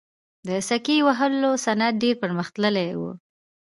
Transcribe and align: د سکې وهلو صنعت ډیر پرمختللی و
د 0.47 0.49
سکې 0.67 0.97
وهلو 1.07 1.51
صنعت 1.65 1.93
ډیر 2.03 2.15
پرمختللی 2.23 2.89
و 2.97 3.01